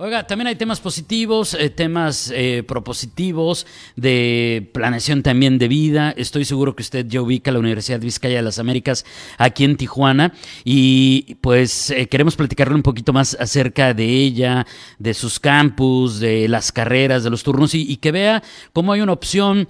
[0.00, 3.66] Oiga, también hay temas positivos, eh, temas eh, propositivos,
[3.96, 6.14] de planeación también de vida.
[6.16, 9.04] Estoy seguro que usted ya ubica la Universidad Vizcaya de las Américas
[9.38, 10.32] aquí en Tijuana
[10.62, 14.68] y pues eh, queremos platicarle un poquito más acerca de ella,
[15.00, 19.00] de sus campus, de las carreras, de los turnos y, y que vea cómo hay
[19.00, 19.66] una opción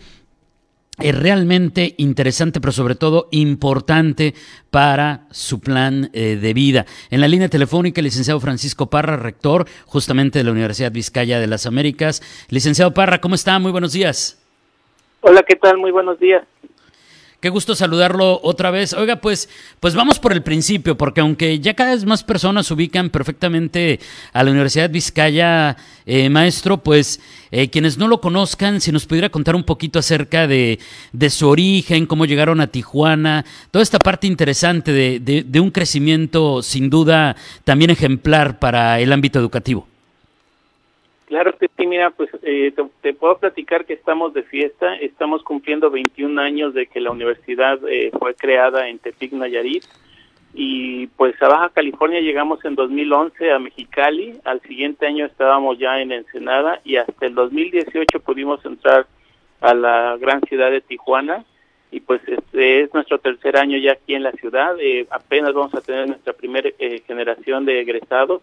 [1.01, 4.35] es realmente interesante, pero sobre todo importante
[4.71, 6.87] para su plan eh, de vida.
[7.11, 11.47] En la línea telefónica, el licenciado Francisco Parra, rector justamente de la Universidad Vizcaya de
[11.47, 12.23] las Américas.
[12.49, 13.59] Licenciado Parra, ¿cómo está?
[13.59, 14.43] Muy buenos días.
[15.21, 15.79] Hola, ¿qué tal?
[15.79, 16.45] Muy buenos días.
[17.41, 18.93] Qué gusto saludarlo otra vez.
[18.95, 23.11] Oiga, pues, pues vamos por el principio, porque aunque ya cada vez más personas ubican
[23.11, 24.01] perfectamente
[24.33, 27.21] a la Universidad Vizcaya, eh, maestro, pues
[27.53, 30.81] eh, quienes no lo conozcan, si nos pudiera contar un poquito acerca de,
[31.13, 35.71] de su origen, cómo llegaron a Tijuana, toda esta parte interesante de, de, de un
[35.71, 39.87] crecimiento sin duda también ejemplar para el ámbito educativo.
[41.29, 45.91] Claro que sí, mira, pues eh, te, puedo platicar que estamos de fiesta, estamos cumpliendo
[45.91, 49.85] 21 años de que la universidad eh, fue creada en Tepic, Nayarit,
[50.55, 56.01] y pues a Baja California llegamos en 2011 a Mexicali, al siguiente año estábamos ya
[56.01, 59.07] en Ensenada y hasta el 2018 pudimos entrar
[59.61, 61.45] a la gran ciudad de Tijuana
[61.91, 65.75] y pues este es nuestro tercer año ya aquí en la ciudad, eh, apenas vamos
[65.75, 68.41] a tener nuestra primera eh, generación de egresados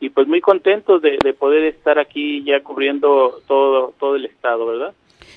[0.00, 4.66] y pues muy contentos de, de, poder estar aquí ya cubriendo todo todo el estado,
[4.66, 4.94] ¿verdad?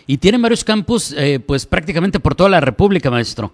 [0.08, 3.52] Y tienen varios campus, eh, pues prácticamente por toda la República, maestro.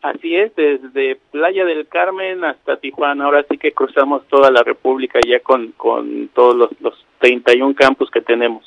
[0.00, 5.18] Así es, desde Playa del Carmen hasta Tijuana, ahora sí que cruzamos toda la República
[5.26, 8.64] ya con, con todos los, los 31 campus que tenemos.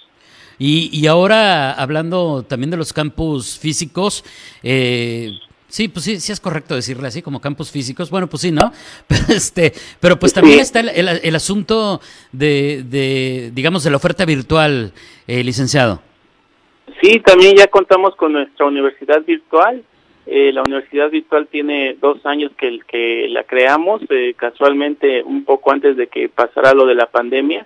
[0.59, 4.25] Y, y ahora, hablando también de los campus físicos,
[4.61, 5.31] eh,
[5.71, 8.11] Sí, pues sí, sí es correcto decirle así, como campos físicos.
[8.11, 8.73] Bueno, pues sí, ¿no?
[9.07, 9.71] Pero, este,
[10.01, 12.01] pero pues también está el, el, el asunto
[12.33, 14.91] de, de, digamos, de la oferta virtual,
[15.27, 16.01] eh, licenciado.
[17.01, 19.81] Sí, también ya contamos con nuestra universidad virtual.
[20.25, 25.71] Eh, la universidad virtual tiene dos años que, que la creamos, eh, casualmente un poco
[25.71, 27.65] antes de que pasara lo de la pandemia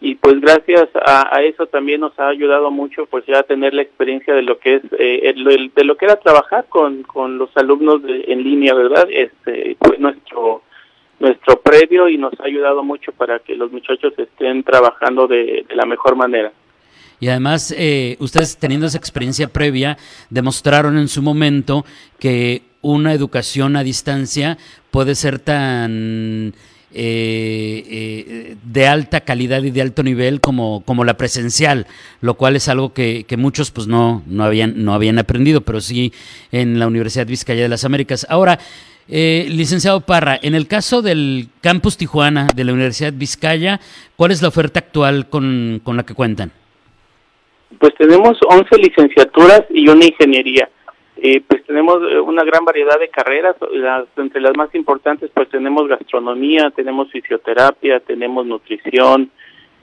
[0.00, 3.82] y pues gracias a, a, eso también nos ha ayudado mucho pues ya tener la
[3.82, 7.50] experiencia de lo que es eh, el, de lo que era trabajar con, con los
[7.56, 10.62] alumnos de, en línea verdad este fue nuestro
[11.18, 15.74] nuestro previo y nos ha ayudado mucho para que los muchachos estén trabajando de, de
[15.74, 16.52] la mejor manera.
[17.20, 19.98] Y además, eh, ustedes teniendo esa experiencia previa,
[20.30, 21.84] demostraron en su momento
[22.20, 24.56] que una educación a distancia
[24.90, 26.54] puede ser tan
[26.94, 31.86] eh, eh, de alta calidad y de alto nivel como, como la presencial,
[32.22, 35.80] lo cual es algo que, que, muchos pues no, no, habían, no habían aprendido, pero
[35.80, 36.12] sí
[36.50, 38.26] en la Universidad Vizcaya de las Américas.
[38.30, 38.58] Ahora,
[39.06, 43.80] eh, licenciado Parra, en el caso del campus Tijuana de la Universidad Vizcaya,
[44.16, 46.52] ¿cuál es la oferta actual con, con la que cuentan?
[47.78, 50.68] Pues tenemos 11 licenciaturas y una ingeniería.
[51.20, 55.88] Eh, pues tenemos una gran variedad de carreras, las, entre las más importantes pues tenemos
[55.88, 59.28] gastronomía, tenemos fisioterapia, tenemos nutrición,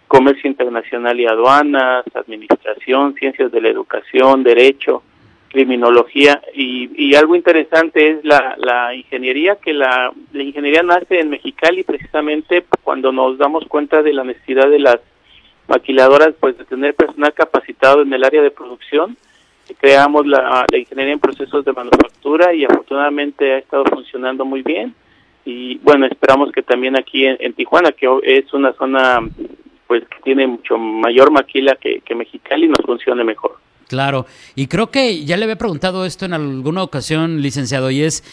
[0.08, 5.04] comercio internacional y aduanas, administración, ciencias de la educación, derecho,
[5.50, 11.32] criminología y, y algo interesante es la, la ingeniería, que la, la ingeniería nace en
[11.32, 15.00] Mexicali precisamente cuando nos damos cuenta de la necesidad de las
[15.68, 19.18] maquiladoras pues de tener personal capacitado en el área de producción
[19.74, 24.94] creamos la, ingeniería en procesos de manufactura y afortunadamente ha estado funcionando muy bien.
[25.46, 29.20] Y bueno esperamos que también aquí en, en Tijuana que es una zona
[29.88, 33.58] pues que tiene mucho mayor maquila que, que Mexicali nos funcione mejor.
[33.88, 34.26] Claro.
[34.56, 38.24] Y creo que ya le había preguntado esto en alguna ocasión licenciado y es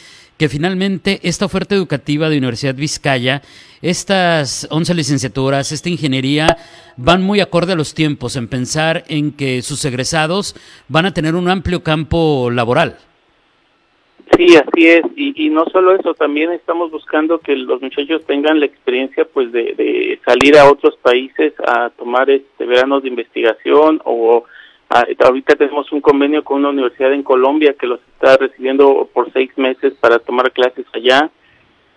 [0.42, 3.42] que finalmente esta oferta educativa de Universidad Vizcaya,
[3.80, 6.56] estas 11 licenciaturas, esta ingeniería,
[6.96, 10.56] van muy acorde a los tiempos en pensar en que sus egresados
[10.88, 12.96] van a tener un amplio campo laboral.
[14.36, 18.58] Sí, así es, y, y no solo eso, también estamos buscando que los muchachos tengan
[18.58, 24.00] la experiencia pues de, de salir a otros países a tomar este veranos de investigación
[24.04, 24.42] o
[25.18, 29.50] ahorita tenemos un convenio con una universidad en Colombia que los está recibiendo por seis
[29.56, 31.30] meses para tomar clases allá.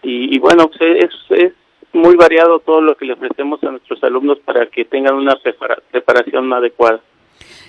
[0.04, 1.54] Y, bueno, pues es, es
[1.92, 5.78] muy variado todo lo que le ofrecemos a nuestros alumnos para que tengan una prepara
[5.90, 7.02] preparación adecuada.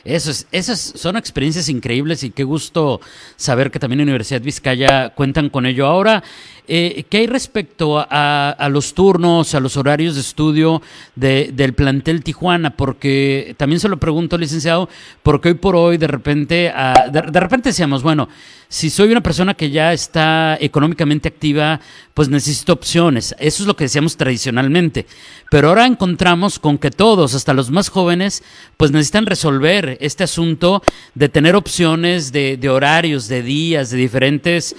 [0.05, 3.01] Eso es, esas son experiencias increíbles y qué gusto
[3.35, 5.87] saber que también Universidad Vizcaya cuentan con ello.
[5.87, 6.23] Ahora,
[6.69, 10.83] eh, ¿qué hay respecto a, los turnos, a los horarios de estudio
[11.15, 12.71] del plantel Tijuana?
[12.77, 14.89] Porque también se lo pregunto, licenciado,
[15.23, 16.73] porque hoy por hoy de repente,
[17.13, 18.29] de, de repente decíamos, bueno,
[18.69, 21.81] si soy una persona que ya está económicamente activa,
[22.15, 23.35] pues necesito opciones.
[23.39, 25.07] Eso es lo que decíamos tradicionalmente.
[25.51, 28.43] Pero ahora encontramos con que todos, hasta los más jóvenes,
[28.77, 30.83] pues necesitan resolver este asunto
[31.15, 34.75] de tener opciones de horarios, de días, de diferentes,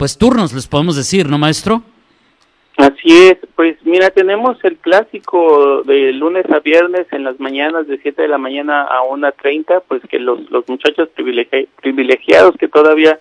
[0.00, 1.82] pues turnos, les podemos decir, ¿no, maestro?
[2.78, 7.98] Así es, pues mira, tenemos el clásico de lunes a viernes en las mañanas de
[7.98, 11.10] 7 de la mañana a 1.30, pues que los, los muchachos
[11.82, 13.20] privilegiados que todavía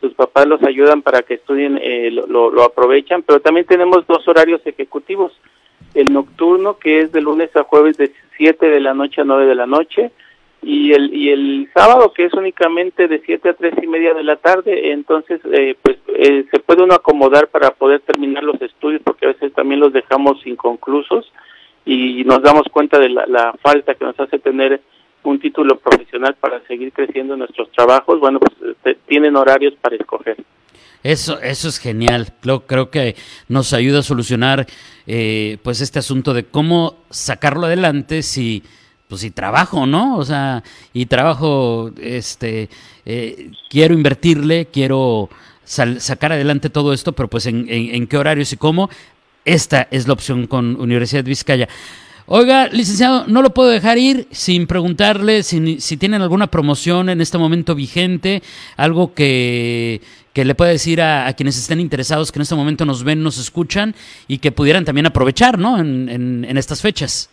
[0.00, 4.28] sus papás los ayudan para que estudien, eh, lo, lo, aprovechan, pero también tenemos dos
[4.28, 5.32] horarios ejecutivos,
[5.94, 9.46] el nocturno que es de lunes a jueves de 7 de la noche a 9
[9.46, 10.12] de la noche
[10.62, 14.22] y el y el sábado que es únicamente de 7 a 3 y media de
[14.22, 19.00] la tarde, entonces eh, pues eh, se puede uno acomodar para poder terminar los estudios
[19.02, 21.32] porque a veces también los dejamos inconclusos
[21.84, 24.80] y nos damos cuenta de la, falta que nos hace tener
[25.22, 29.96] un título profesional para seguir creciendo en nuestros trabajos, bueno, pues este, tienen horarios para
[29.96, 30.36] escoger.
[31.02, 32.28] Eso, eso es genial.
[32.40, 33.16] Creo, creo que
[33.48, 34.66] nos ayuda a solucionar
[35.06, 38.62] eh, pues este asunto de cómo sacarlo adelante si
[39.10, 40.16] pues si trabajo, ¿no?
[40.16, 40.64] O sea,
[40.94, 42.70] y trabajo, este,
[43.04, 45.28] eh, quiero invertirle, quiero
[45.64, 48.88] sacar adelante todo esto, pero pues en, en qué horarios y cómo.
[49.44, 51.68] Esta es la opción con Universidad Vizcaya.
[52.32, 57.38] Oiga, licenciado, no lo puedo dejar ir sin preguntarle si, tienen alguna promoción en este
[57.38, 58.40] momento vigente,
[58.76, 60.00] algo que,
[60.32, 63.38] que le pueda decir a, quienes estén interesados, que en este momento nos ven, nos
[63.38, 63.96] escuchan
[64.28, 65.80] y que pudieran también aprovechar ¿no?
[65.80, 67.30] en, en, estas fechas.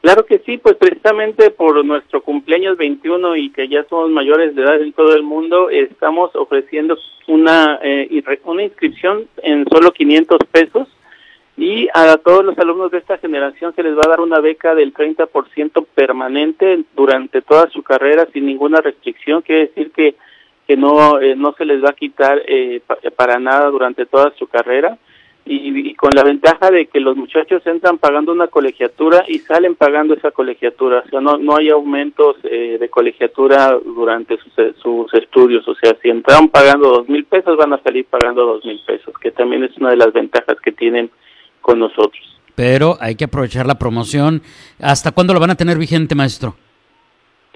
[0.00, 4.62] Claro que sí, pues precisamente por nuestro cumpleaños 21 y que ya somos mayores de
[4.62, 6.96] edad en todo el mundo, estamos ofreciendo
[7.26, 10.88] una, eh, una inscripción en solo 500 pesos
[11.56, 14.76] y a todos los alumnos de esta generación se les va a dar una beca
[14.76, 20.14] del 30% permanente durante toda su carrera sin ninguna restricción, quiere decir que,
[20.68, 22.80] que no, eh, no se les va a quitar eh,
[23.16, 24.96] para nada durante toda su carrera
[25.48, 30.14] y, con la ventaja de que los muchachos entran pagando una colegiatura y salen pagando
[30.14, 34.52] esa colegiatura, o sea, no, no hay aumentos eh, de colegiatura durante sus,
[34.82, 38.64] sus estudios, o sea, si entraron pagando dos mil pesos van a salir pagando dos
[38.64, 41.10] mil pesos, que también es una de las ventajas que tienen
[41.60, 42.40] con nosotros.
[42.54, 44.42] Pero hay que aprovechar la promoción.
[44.80, 46.56] ¿Hasta cuándo lo van a tener vigente, maestro?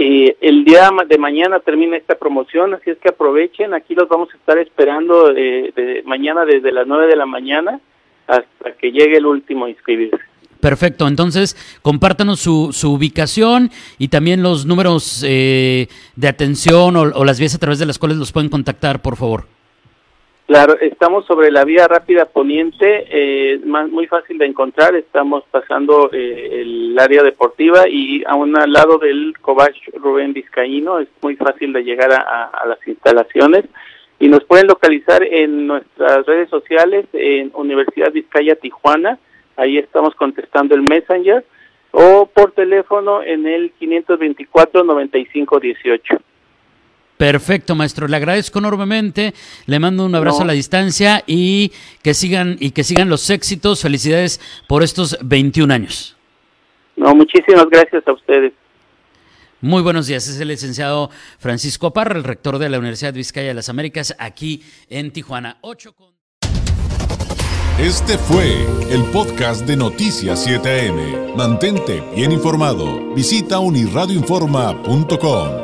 [0.05, 3.73] Eh, el día de mañana termina esta promoción, así es que aprovechen.
[3.73, 7.79] Aquí los vamos a estar esperando eh, de mañana desde las 9 de la mañana
[8.27, 10.19] hasta que llegue el último a inscribirse.
[10.59, 17.39] Perfecto, entonces compártanos su, su ubicación y también los números eh, de atención o las
[17.39, 19.45] vías a través de las cuales los pueden contactar, por favor.
[20.47, 26.63] Claro, estamos sobre la vía rápida poniente, eh, muy fácil de encontrar, estamos pasando eh,
[26.63, 31.85] el área deportiva y a un lado del Cobach Rubén Vizcaíno, es muy fácil de
[31.85, 33.65] llegar a, las instalaciones
[34.19, 39.19] y nos pueden localizar en nuestras redes sociales en Universidad Vizcaya Tijuana,
[39.57, 41.45] ahí estamos contestando el Messenger
[41.93, 46.32] o por teléfono en el 524 9518.
[47.23, 48.09] Perfecto, maestro.
[48.09, 49.33] Le agradezco enormemente.
[49.67, 51.71] Le mando un abrazo a la distancia y
[52.03, 53.81] que sigan y que sigan los éxitos.
[53.81, 56.17] Felicidades por estos 21 años.
[56.97, 58.53] No, muchísimas gracias a ustedes.
[59.61, 60.27] Muy buenos días.
[60.27, 64.17] Es el licenciado Francisco Parra, el rector de la Universidad de Vizcaya de las Américas,
[64.19, 65.59] aquí en Tijuana.
[67.79, 71.37] Este fue el podcast de Noticias 7am.
[71.37, 73.15] Mantente bien informado.
[73.15, 75.62] Visita unirradioinforma.com.